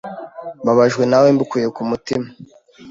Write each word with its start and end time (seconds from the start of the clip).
Mbabajwe 0.61 1.03
nawe 1.11 1.27
mbikuye 1.35 1.67
ku 1.75 1.81
mutima. 1.89 2.27